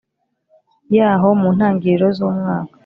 Yaho 0.95 1.27
mu 1.39 1.49
ntangiriro 1.55 2.07
z 2.17 2.19
umwaka 2.27 2.75